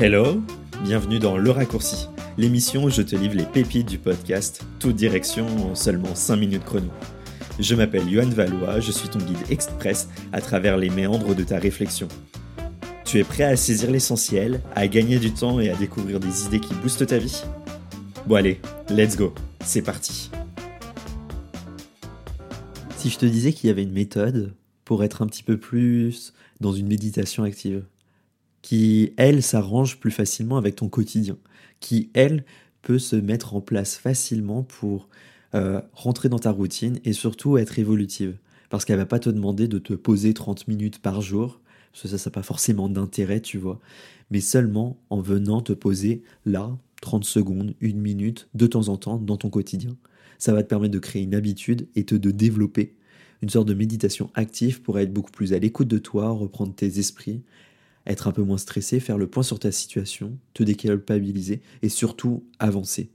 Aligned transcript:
Hello, 0.00 0.40
bienvenue 0.84 1.18
dans 1.18 1.36
Le 1.36 1.50
Raccourci, 1.50 2.06
l'émission 2.36 2.84
où 2.84 2.88
je 2.88 3.02
te 3.02 3.16
livre 3.16 3.34
les 3.34 3.44
pépites 3.44 3.88
du 3.88 3.98
podcast, 3.98 4.64
toute 4.78 4.94
direction 4.94 5.44
en 5.68 5.74
seulement 5.74 6.14
5 6.14 6.36
minutes 6.36 6.62
chrono. 6.62 6.86
Je 7.58 7.74
m'appelle 7.74 8.08
Yohan 8.08 8.28
Valois, 8.28 8.78
je 8.78 8.92
suis 8.92 9.08
ton 9.08 9.18
guide 9.18 9.50
express 9.50 10.08
à 10.30 10.40
travers 10.40 10.76
les 10.76 10.88
méandres 10.88 11.34
de 11.34 11.42
ta 11.42 11.58
réflexion. 11.58 12.06
Tu 13.04 13.18
es 13.18 13.24
prêt 13.24 13.42
à 13.42 13.56
saisir 13.56 13.90
l'essentiel, 13.90 14.60
à 14.76 14.86
gagner 14.86 15.18
du 15.18 15.32
temps 15.32 15.58
et 15.58 15.68
à 15.68 15.74
découvrir 15.74 16.20
des 16.20 16.44
idées 16.44 16.60
qui 16.60 16.74
boostent 16.74 17.08
ta 17.08 17.18
vie? 17.18 17.42
Bon 18.24 18.36
allez, 18.36 18.60
let's 18.90 19.16
go, 19.16 19.34
c'est 19.64 19.82
parti. 19.82 20.30
Si 22.98 23.10
je 23.10 23.18
te 23.18 23.26
disais 23.26 23.52
qu'il 23.52 23.66
y 23.66 23.70
avait 23.72 23.82
une 23.82 23.92
méthode 23.92 24.54
pour 24.84 25.02
être 25.02 25.22
un 25.22 25.26
petit 25.26 25.42
peu 25.42 25.56
plus 25.56 26.34
dans 26.60 26.72
une 26.72 26.86
méditation 26.86 27.42
active, 27.42 27.82
qui, 28.62 29.12
elle, 29.16 29.42
s'arrange 29.42 29.98
plus 29.98 30.10
facilement 30.10 30.56
avec 30.56 30.76
ton 30.76 30.88
quotidien, 30.88 31.36
qui, 31.80 32.10
elle, 32.14 32.44
peut 32.82 32.98
se 32.98 33.16
mettre 33.16 33.54
en 33.54 33.60
place 33.60 33.96
facilement 33.96 34.62
pour 34.62 35.08
euh, 35.54 35.80
rentrer 35.92 36.28
dans 36.28 36.38
ta 36.38 36.50
routine 36.50 36.98
et 37.04 37.12
surtout 37.12 37.58
être 37.58 37.78
évolutive. 37.78 38.36
Parce 38.70 38.84
qu'elle 38.84 38.98
va 38.98 39.06
pas 39.06 39.18
te 39.18 39.30
demander 39.30 39.68
de 39.68 39.78
te 39.78 39.94
poser 39.94 40.34
30 40.34 40.68
minutes 40.68 41.00
par 41.00 41.20
jour, 41.20 41.60
parce 41.92 42.02
que 42.02 42.08
ça, 42.08 42.18
ça 42.18 42.30
n'a 42.30 42.34
pas 42.34 42.42
forcément 42.42 42.88
d'intérêt, 42.88 43.40
tu 43.40 43.58
vois, 43.58 43.80
mais 44.30 44.40
seulement 44.40 44.98
en 45.10 45.20
venant 45.20 45.60
te 45.60 45.72
poser 45.72 46.22
là, 46.44 46.76
30 47.00 47.24
secondes, 47.24 47.74
une 47.80 48.00
minute, 48.00 48.48
de 48.54 48.66
temps 48.66 48.88
en 48.88 48.96
temps, 48.96 49.18
dans 49.18 49.36
ton 49.36 49.50
quotidien. 49.50 49.96
Ça 50.38 50.52
va 50.52 50.62
te 50.62 50.68
permettre 50.68 50.94
de 50.94 50.98
créer 50.98 51.22
une 51.22 51.34
habitude 51.34 51.88
et 51.94 52.04
de 52.04 52.30
développer 52.30 52.94
une 53.42 53.48
sorte 53.48 53.68
de 53.68 53.74
méditation 53.74 54.30
active 54.34 54.82
pour 54.82 54.98
être 54.98 55.12
beaucoup 55.12 55.30
plus 55.30 55.52
à 55.52 55.58
l'écoute 55.58 55.88
de 55.88 55.98
toi, 55.98 56.30
reprendre 56.30 56.74
tes 56.74 56.98
esprits 56.98 57.42
être 58.06 58.28
un 58.28 58.32
peu 58.32 58.42
moins 58.42 58.58
stressé, 58.58 59.00
faire 59.00 59.18
le 59.18 59.26
point 59.26 59.42
sur 59.42 59.58
ta 59.58 59.72
situation, 59.72 60.38
te 60.54 60.62
déculpabiliser 60.62 61.60
et 61.82 61.88
surtout 61.88 62.44
avancer. 62.58 63.10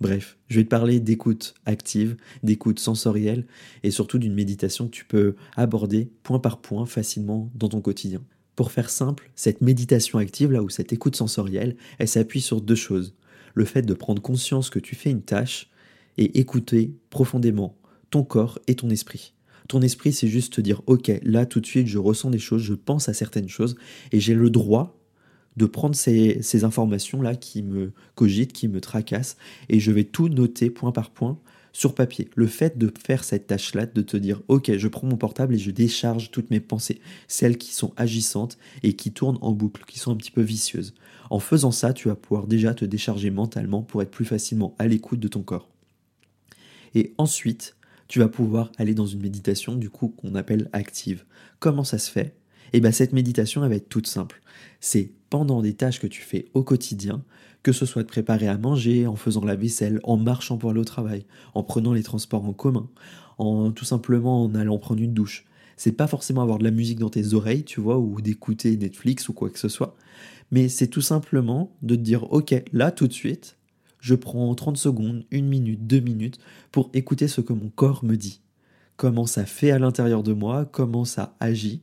Bref, 0.00 0.38
je 0.48 0.56
vais 0.56 0.64
te 0.64 0.68
parler 0.68 1.00
d'écoute 1.00 1.54
active, 1.66 2.16
d'écoute 2.44 2.78
sensorielle 2.78 3.46
et 3.82 3.90
surtout 3.90 4.18
d'une 4.18 4.34
méditation 4.34 4.86
que 4.86 4.92
tu 4.92 5.04
peux 5.04 5.34
aborder 5.56 6.10
point 6.22 6.38
par 6.38 6.60
point 6.60 6.86
facilement 6.86 7.50
dans 7.54 7.68
ton 7.68 7.80
quotidien. 7.80 8.22
Pour 8.54 8.70
faire 8.70 8.90
simple, 8.90 9.30
cette 9.34 9.60
méditation 9.60 10.18
active, 10.18 10.52
là 10.52 10.62
où 10.62 10.68
cette 10.68 10.92
écoute 10.92 11.16
sensorielle, 11.16 11.76
elle 11.98 12.08
s'appuie 12.08 12.40
sur 12.40 12.60
deux 12.60 12.74
choses. 12.74 13.14
Le 13.54 13.64
fait 13.64 13.82
de 13.82 13.94
prendre 13.94 14.22
conscience 14.22 14.70
que 14.70 14.78
tu 14.78 14.94
fais 14.94 15.10
une 15.10 15.22
tâche 15.22 15.68
et 16.16 16.38
écouter 16.38 16.92
profondément 17.10 17.76
ton 18.10 18.22
corps 18.24 18.58
et 18.66 18.74
ton 18.74 18.90
esprit. 18.90 19.34
Ton 19.68 19.82
esprit, 19.82 20.12
c'est 20.12 20.28
juste 20.28 20.54
te 20.54 20.60
dire, 20.62 20.82
ok, 20.86 21.12
là 21.22 21.44
tout 21.46 21.60
de 21.60 21.66
suite, 21.66 21.86
je 21.86 21.98
ressens 21.98 22.30
des 22.30 22.38
choses, 22.38 22.62
je 22.62 22.74
pense 22.74 23.08
à 23.08 23.14
certaines 23.14 23.48
choses, 23.48 23.76
et 24.12 24.20
j'ai 24.20 24.34
le 24.34 24.48
droit 24.48 24.98
de 25.58 25.66
prendre 25.66 25.94
ces, 25.94 26.64
informations-là 26.64 27.34
qui 27.34 27.62
me 27.62 27.92
cogitent, 28.14 28.52
qui 28.52 28.68
me 28.68 28.80
tracassent, 28.80 29.36
et 29.68 29.80
je 29.80 29.90
vais 29.90 30.04
tout 30.04 30.28
noter 30.28 30.70
point 30.70 30.92
par 30.92 31.10
point 31.10 31.38
sur 31.72 31.94
papier. 31.94 32.28
Le 32.34 32.46
fait 32.46 32.78
de 32.78 32.92
faire 33.06 33.24
cette 33.24 33.48
tâche-là, 33.48 33.86
de 33.86 34.02
te 34.02 34.16
dire, 34.16 34.40
ok, 34.48 34.76
je 34.76 34.88
prends 34.88 35.06
mon 35.06 35.16
portable 35.16 35.54
et 35.54 35.58
je 35.58 35.70
décharge 35.70 36.30
toutes 36.30 36.50
mes 36.50 36.60
pensées, 36.60 37.00
celles 37.26 37.58
qui 37.58 37.74
sont 37.74 37.92
agissantes 37.96 38.56
et 38.82 38.94
qui 38.94 39.12
tournent 39.12 39.38
en 39.42 39.52
boucle, 39.52 39.84
qui 39.86 39.98
sont 39.98 40.12
un 40.12 40.16
petit 40.16 40.30
peu 40.30 40.42
vicieuses. 40.42 40.94
En 41.28 41.40
faisant 41.40 41.72
ça, 41.72 41.92
tu 41.92 42.08
vas 42.08 42.16
pouvoir 42.16 42.46
déjà 42.46 42.72
te 42.72 42.84
décharger 42.84 43.30
mentalement 43.30 43.82
pour 43.82 44.00
être 44.00 44.10
plus 44.10 44.24
facilement 44.24 44.74
à 44.78 44.86
l'écoute 44.86 45.20
de 45.20 45.28
ton 45.28 45.42
corps. 45.42 45.68
Et 46.94 47.14
ensuite, 47.18 47.76
tu 48.08 48.18
vas 48.18 48.28
pouvoir 48.28 48.72
aller 48.78 48.94
dans 48.94 49.06
une 49.06 49.20
méditation 49.20 49.76
du 49.76 49.90
coup 49.90 50.08
qu'on 50.08 50.34
appelle 50.34 50.68
active. 50.72 51.24
Comment 51.60 51.84
ça 51.84 51.98
se 51.98 52.10
fait? 52.10 52.34
Eh 52.72 52.80
bien 52.80 52.90
cette 52.90 53.12
méditation 53.12 53.62
elle 53.62 53.70
va 53.70 53.76
être 53.76 53.88
toute 53.88 54.06
simple. 54.06 54.42
C'est 54.80 55.12
pendant 55.30 55.62
des 55.62 55.74
tâches 55.74 56.00
que 56.00 56.06
tu 56.06 56.22
fais 56.22 56.46
au 56.54 56.62
quotidien, 56.62 57.22
que 57.62 57.72
ce 57.72 57.86
soit 57.86 58.02
de 58.02 58.08
préparer 58.08 58.48
à 58.48 58.56
manger, 58.56 59.06
en 59.06 59.16
faisant 59.16 59.44
la 59.44 59.56
vaisselle, 59.56 60.00
en 60.04 60.16
marchant 60.16 60.56
pour 60.56 60.70
aller 60.70 60.80
au 60.80 60.84
travail, 60.84 61.26
en 61.54 61.62
prenant 61.62 61.92
les 61.92 62.02
transports 62.02 62.46
en 62.46 62.52
commun, 62.52 62.88
en 63.36 63.72
tout 63.72 63.84
simplement 63.84 64.44
en 64.44 64.54
allant 64.54 64.78
prendre 64.78 65.02
une 65.02 65.14
douche. 65.14 65.44
C'est 65.76 65.92
pas 65.92 66.06
forcément 66.06 66.42
avoir 66.42 66.58
de 66.58 66.64
la 66.64 66.70
musique 66.70 66.98
dans 66.98 67.10
tes 67.10 67.34
oreilles, 67.34 67.64
tu 67.64 67.80
vois, 67.80 67.98
ou 67.98 68.20
d'écouter 68.20 68.76
Netflix 68.76 69.28
ou 69.28 69.32
quoi 69.32 69.50
que 69.50 69.58
ce 69.58 69.68
soit, 69.68 69.96
mais 70.50 70.68
c'est 70.68 70.88
tout 70.88 71.02
simplement 71.02 71.76
de 71.82 71.94
te 71.94 72.00
dire 72.00 72.32
ok, 72.32 72.54
là 72.72 72.90
tout 72.90 73.06
de 73.06 73.12
suite, 73.12 73.57
je 74.00 74.14
prends 74.14 74.54
30 74.54 74.76
secondes, 74.76 75.24
une 75.30 75.46
minute, 75.46 75.86
deux 75.86 76.00
minutes 76.00 76.38
pour 76.72 76.90
écouter 76.94 77.28
ce 77.28 77.40
que 77.40 77.52
mon 77.52 77.68
corps 77.68 78.04
me 78.04 78.16
dit. 78.16 78.40
Comment 78.96 79.26
ça 79.26 79.46
fait 79.46 79.70
à 79.70 79.78
l'intérieur 79.78 80.22
de 80.22 80.32
moi, 80.32 80.64
comment 80.64 81.04
ça 81.04 81.36
agit, 81.40 81.82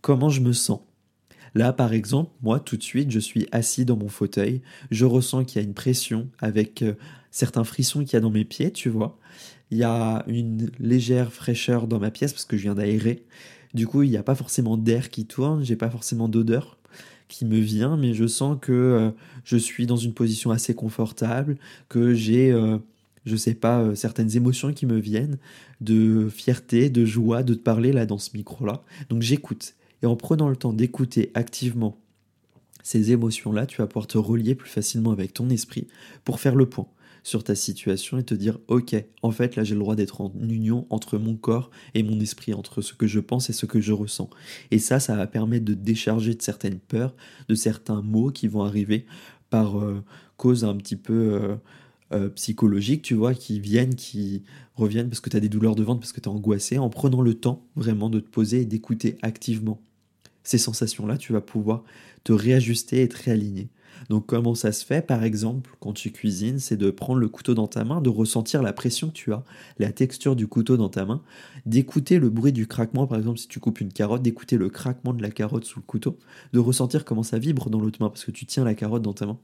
comment 0.00 0.30
je 0.30 0.40
me 0.40 0.52
sens. 0.52 0.80
Là, 1.54 1.72
par 1.72 1.92
exemple, 1.92 2.32
moi, 2.42 2.58
tout 2.58 2.76
de 2.76 2.82
suite, 2.82 3.10
je 3.10 3.20
suis 3.20 3.46
assis 3.52 3.84
dans 3.84 3.96
mon 3.96 4.08
fauteuil, 4.08 4.60
je 4.90 5.04
ressens 5.04 5.44
qu'il 5.44 5.60
y 5.60 5.64
a 5.64 5.68
une 5.68 5.74
pression 5.74 6.28
avec 6.40 6.82
euh, 6.82 6.94
certains 7.30 7.64
frissons 7.64 8.00
qu'il 8.00 8.14
y 8.14 8.16
a 8.16 8.20
dans 8.20 8.30
mes 8.30 8.44
pieds, 8.44 8.72
tu 8.72 8.88
vois. 8.88 9.18
Il 9.70 9.78
y 9.78 9.84
a 9.84 10.24
une 10.26 10.70
légère 10.78 11.32
fraîcheur 11.32 11.86
dans 11.86 12.00
ma 12.00 12.10
pièce 12.10 12.32
parce 12.32 12.44
que 12.44 12.56
je 12.56 12.62
viens 12.62 12.74
d'aérer. 12.74 13.24
Du 13.72 13.86
coup, 13.86 14.02
il 14.02 14.10
n'y 14.10 14.16
a 14.16 14.22
pas 14.22 14.34
forcément 14.34 14.76
d'air 14.76 15.10
qui 15.10 15.26
tourne, 15.26 15.64
j'ai 15.64 15.76
pas 15.76 15.90
forcément 15.90 16.28
d'odeur 16.28 16.78
qui 17.28 17.44
me 17.44 17.58
vient, 17.58 17.96
mais 17.96 18.14
je 18.14 18.26
sens 18.26 18.58
que 18.60 18.72
euh, 18.72 19.10
je 19.44 19.56
suis 19.56 19.86
dans 19.86 19.96
une 19.96 20.14
position 20.14 20.50
assez 20.50 20.74
confortable, 20.74 21.56
que 21.88 22.14
j'ai, 22.14 22.52
euh, 22.52 22.78
je 23.24 23.36
sais 23.36 23.54
pas, 23.54 23.80
euh, 23.80 23.94
certaines 23.94 24.36
émotions 24.36 24.72
qui 24.72 24.86
me 24.86 24.98
viennent, 24.98 25.38
de 25.80 26.28
fierté, 26.28 26.90
de 26.90 27.04
joie 27.04 27.42
de 27.42 27.54
te 27.54 27.60
parler 27.60 27.92
là 27.92 28.06
dans 28.06 28.18
ce 28.18 28.30
micro-là. 28.36 28.82
Donc 29.08 29.22
j'écoute. 29.22 29.74
Et 30.02 30.06
en 30.06 30.16
prenant 30.16 30.48
le 30.48 30.56
temps 30.56 30.72
d'écouter 30.72 31.30
activement 31.34 31.96
ces 32.82 33.12
émotions-là, 33.12 33.66
tu 33.66 33.78
vas 33.78 33.86
pouvoir 33.86 34.06
te 34.06 34.18
relier 34.18 34.54
plus 34.54 34.68
facilement 34.68 35.12
avec 35.12 35.32
ton 35.32 35.48
esprit 35.48 35.86
pour 36.24 36.40
faire 36.40 36.54
le 36.54 36.66
point 36.66 36.86
sur 37.24 37.42
ta 37.42 37.56
situation 37.56 38.18
et 38.18 38.22
te 38.22 38.34
dire 38.34 38.58
ok 38.68 38.94
en 39.22 39.32
fait 39.32 39.56
là 39.56 39.64
j'ai 39.64 39.74
le 39.74 39.80
droit 39.80 39.96
d'être 39.96 40.20
en 40.20 40.32
union 40.40 40.86
entre 40.90 41.18
mon 41.18 41.34
corps 41.34 41.70
et 41.94 42.04
mon 42.04 42.20
esprit 42.20 42.54
entre 42.54 42.80
ce 42.80 42.94
que 42.94 43.08
je 43.08 43.18
pense 43.18 43.50
et 43.50 43.52
ce 43.52 43.66
que 43.66 43.80
je 43.80 43.92
ressens 43.92 44.30
et 44.70 44.78
ça 44.78 45.00
ça 45.00 45.16
va 45.16 45.26
permettre 45.26 45.64
de 45.64 45.74
décharger 45.74 46.34
de 46.34 46.42
certaines 46.42 46.78
peurs 46.78 47.16
de 47.48 47.56
certains 47.56 48.02
mots 48.02 48.30
qui 48.30 48.46
vont 48.46 48.62
arriver 48.62 49.06
par 49.50 49.78
euh, 49.78 50.02
cause 50.36 50.64
un 50.64 50.76
petit 50.76 50.96
peu 50.96 51.32
euh, 51.34 51.56
euh, 52.12 52.28
psychologique, 52.28 53.02
tu 53.02 53.14
vois, 53.14 53.34
qui 53.34 53.60
viennent, 53.60 53.94
qui 53.94 54.42
reviennent 54.74 55.08
parce 55.08 55.20
que 55.20 55.30
tu 55.30 55.36
as 55.36 55.40
des 55.40 55.48
douleurs 55.48 55.74
de 55.74 55.82
ventre, 55.82 56.00
parce 56.00 56.12
que 56.12 56.20
tu 56.20 56.28
es 56.28 56.32
angoissé, 56.32 56.78
en 56.78 56.90
prenant 56.90 57.22
le 57.22 57.34
temps 57.34 57.64
vraiment 57.76 58.10
de 58.10 58.20
te 58.20 58.28
poser 58.28 58.62
et 58.62 58.64
d'écouter 58.64 59.16
activement 59.22 59.80
ces 60.42 60.58
sensations-là, 60.58 61.16
tu 61.16 61.32
vas 61.32 61.40
pouvoir 61.40 61.82
te 62.22 62.32
réajuster 62.32 63.02
et 63.02 63.08
te 63.08 63.16
réaligner. 63.22 63.68
Donc 64.08 64.26
comment 64.26 64.54
ça 64.54 64.72
se 64.72 64.84
fait 64.84 65.06
Par 65.06 65.24
exemple, 65.24 65.70
quand 65.80 65.92
tu 65.92 66.10
cuisines, 66.12 66.58
c'est 66.58 66.76
de 66.76 66.90
prendre 66.90 67.20
le 67.20 67.28
couteau 67.28 67.54
dans 67.54 67.66
ta 67.66 67.84
main, 67.84 68.00
de 68.00 68.10
ressentir 68.10 68.62
la 68.62 68.72
pression 68.72 69.08
que 69.08 69.14
tu 69.14 69.32
as, 69.32 69.42
la 69.78 69.92
texture 69.92 70.36
du 70.36 70.46
couteau 70.46 70.76
dans 70.76 70.88
ta 70.88 71.04
main, 71.04 71.22
d'écouter 71.66 72.18
le 72.18 72.30
bruit 72.30 72.52
du 72.52 72.66
craquement, 72.66 73.06
par 73.06 73.18
exemple 73.18 73.38
si 73.38 73.48
tu 73.48 73.60
coupes 73.60 73.80
une 73.80 73.92
carotte, 73.92 74.22
d'écouter 74.22 74.56
le 74.56 74.68
craquement 74.68 75.14
de 75.14 75.22
la 75.22 75.30
carotte 75.30 75.64
sous 75.64 75.78
le 75.78 75.84
couteau, 75.84 76.18
de 76.52 76.58
ressentir 76.58 77.04
comment 77.04 77.22
ça 77.22 77.38
vibre 77.38 77.70
dans 77.70 77.80
l'autre 77.80 77.98
main, 78.00 78.08
parce 78.08 78.24
que 78.24 78.30
tu 78.30 78.46
tiens 78.46 78.64
la 78.64 78.74
carotte 78.74 79.02
dans 79.02 79.14
ta 79.14 79.26
main. 79.26 79.38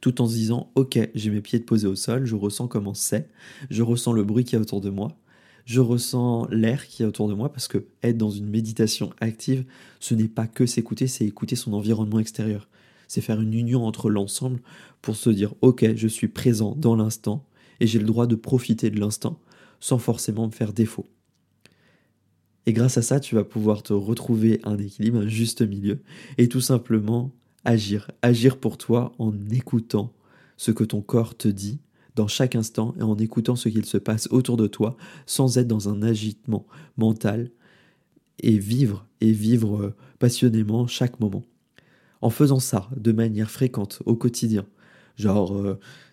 Tout 0.00 0.20
en 0.20 0.26
se 0.26 0.34
disant 0.34 0.70
ok 0.74 0.98
j'ai 1.14 1.30
mes 1.30 1.40
pieds 1.40 1.60
posés 1.60 1.86
au 1.86 1.96
sol, 1.96 2.24
je 2.24 2.34
ressens 2.34 2.68
comment 2.68 2.94
c'est, 2.94 3.28
je 3.70 3.82
ressens 3.82 4.12
le 4.12 4.24
bruit 4.24 4.44
qui 4.44 4.54
est 4.54 4.58
autour 4.58 4.80
de 4.80 4.90
moi, 4.90 5.16
je 5.64 5.80
ressens 5.80 6.48
l'air 6.50 6.86
qui 6.86 7.02
est 7.02 7.06
autour 7.06 7.28
de 7.28 7.34
moi 7.34 7.52
parce 7.52 7.68
que 7.68 7.86
être 8.02 8.18
dans 8.18 8.30
une 8.30 8.48
méditation 8.48 9.10
active, 9.20 9.64
ce 10.00 10.14
n'est 10.14 10.28
pas 10.28 10.46
que 10.46 10.66
s'écouter, 10.66 11.06
c'est 11.06 11.24
écouter 11.24 11.56
son 11.56 11.72
environnement 11.72 12.18
extérieur 12.18 12.68
c'est 13.12 13.20
faire 13.20 13.42
une 13.42 13.52
union 13.52 13.84
entre 13.84 14.08
l'ensemble 14.08 14.62
pour 15.02 15.16
se 15.16 15.28
dire 15.28 15.52
ok, 15.60 15.96
je 15.96 16.08
suis 16.08 16.28
présent 16.28 16.74
dans 16.78 16.96
l'instant 16.96 17.44
et 17.78 17.86
j'ai 17.86 17.98
le 17.98 18.06
droit 18.06 18.26
de 18.26 18.36
profiter 18.36 18.88
de 18.88 18.98
l'instant 18.98 19.38
sans 19.80 19.98
forcément 19.98 20.46
me 20.46 20.50
faire 20.50 20.72
défaut. 20.72 21.06
Et 22.64 22.72
grâce 22.72 22.96
à 22.96 23.02
ça, 23.02 23.20
tu 23.20 23.34
vas 23.34 23.44
pouvoir 23.44 23.82
te 23.82 23.92
retrouver 23.92 24.60
un 24.64 24.78
équilibre, 24.78 25.18
un 25.18 25.26
juste 25.26 25.60
milieu, 25.60 26.00
et 26.38 26.48
tout 26.48 26.62
simplement 26.62 27.32
agir. 27.66 28.10
Agir 28.22 28.56
pour 28.56 28.78
toi 28.78 29.12
en 29.18 29.34
écoutant 29.50 30.14
ce 30.56 30.70
que 30.70 30.84
ton 30.84 31.02
corps 31.02 31.36
te 31.36 31.48
dit 31.48 31.80
dans 32.14 32.28
chaque 32.28 32.56
instant 32.56 32.94
et 32.98 33.02
en 33.02 33.18
écoutant 33.18 33.56
ce 33.56 33.68
qu'il 33.68 33.84
se 33.84 33.98
passe 33.98 34.26
autour 34.30 34.56
de 34.56 34.68
toi 34.68 34.96
sans 35.26 35.58
être 35.58 35.68
dans 35.68 35.90
un 35.90 36.00
agitement 36.02 36.66
mental 36.96 37.50
et 38.38 38.56
vivre 38.56 39.06
et 39.20 39.32
vivre 39.32 39.82
euh, 39.82 39.94
passionnément 40.18 40.86
chaque 40.86 41.20
moment 41.20 41.42
en 42.22 42.30
faisant 42.30 42.60
ça 42.60 42.88
de 42.96 43.12
manière 43.12 43.50
fréquente 43.50 44.02
au 44.06 44.16
quotidien, 44.16 44.64
genre 45.16 45.54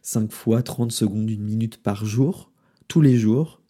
5 0.02 0.24
euh, 0.24 0.28
fois 0.30 0.62
30 0.62 0.92
secondes, 0.92 1.30
une 1.30 1.44
minute 1.44 1.78
par 1.78 2.06
jour, 2.06 2.52
tous 2.88 3.02
les 3.02 3.18
jours, 3.18 3.62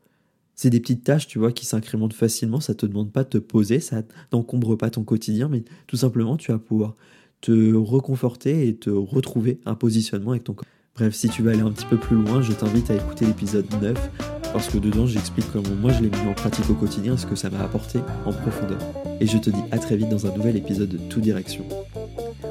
c'est 0.56 0.70
des 0.70 0.80
petites 0.80 1.04
tâches, 1.04 1.28
tu 1.28 1.40
vois, 1.40 1.52
qui 1.52 1.66
s'incrémentent 1.66 2.14
facilement, 2.14 2.60
ça 2.60 2.74
te 2.74 2.86
demande 2.86 3.12
pas 3.12 3.24
de 3.24 3.30
te 3.30 3.38
poser, 3.38 3.80
ça 3.80 4.02
n'encombre 4.34 4.76
pas 4.76 4.90
ton 4.90 5.04
quotidien, 5.04 5.48
mais 5.48 5.64
tout 5.88 5.98
simplement, 5.98 6.36
tu 6.38 6.52
vas 6.52 6.60
pouvoir 6.60 6.96
te 7.42 7.74
reconforter 7.74 8.68
et 8.68 8.76
te 8.76 8.90
retrouver 8.90 9.62
un 9.66 9.76
positionnement 9.76 10.32
avec 10.32 10.44
ton 10.44 10.54
corps. 10.54 10.66
Bref, 10.96 11.16
si 11.16 11.30
tu 11.30 11.44
veux 11.44 11.52
aller 11.52 11.62
un 11.62 11.72
petit 11.72 11.86
peu 11.86 11.98
plus 11.98 12.18
loin, 12.18 12.42
je 12.42 12.52
t'invite 12.52 12.92
à 12.92 12.96
écouter 12.96 13.26
l'épisode 13.26 13.68
9, 13.82 14.12
parce 14.52 14.68
que 14.68 14.78
dedans, 14.78 15.06
j'explique 15.06 15.46
comment 15.54 15.76
moi 15.80 15.94
je 15.94 16.02
l'ai 16.02 16.10
mis 16.10 16.28
en 16.28 16.34
pratique 16.34 16.70
au 16.70 16.74
quotidien 16.74 17.14
et 17.14 17.18
ce 17.18 17.26
que 17.26 17.36
ça 17.36 17.50
m'a 17.50 17.62
apporté 17.62 18.00
en 18.26 18.34
profondeur. 18.34 18.80
Et 19.22 19.28
je 19.28 19.38
te 19.38 19.50
dis 19.50 19.62
à 19.72 19.78
très 19.78 19.96
vite 19.96 20.10
dans 20.10 20.26
un 20.26 20.36
nouvel 20.36 20.58
épisode 20.58 20.90
de 20.90 20.98
Tout 20.98 21.22
Direction. 21.22 21.66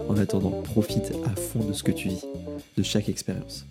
En 0.08 0.14
en 0.14 0.16
attendant, 0.16 0.50
profite 0.62 1.12
à 1.26 1.36
fond 1.36 1.62
de 1.62 1.72
ce 1.72 1.82
que 1.82 1.92
tu 1.92 2.08
vis, 2.08 2.24
de 2.76 2.82
chaque 2.82 3.08
expérience. 3.08 3.66